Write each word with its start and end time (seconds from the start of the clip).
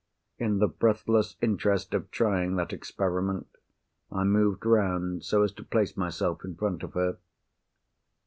In 0.39 0.57
the 0.57 0.67
breathless 0.67 1.35
interest 1.43 1.93
of 1.93 2.09
trying 2.09 2.55
that 2.55 2.73
experiment, 2.73 3.45
I 4.11 4.23
moved 4.23 4.65
round 4.65 5.23
so 5.23 5.43
as 5.43 5.51
to 5.51 5.63
place 5.63 5.95
myself 5.95 6.43
in 6.43 6.55
front 6.55 6.81
of 6.81 6.93
her. 6.95 7.17